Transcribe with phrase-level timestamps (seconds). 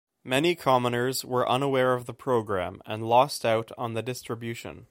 [0.23, 4.79] Many commoners were unaware of the program and lost out on the distribution.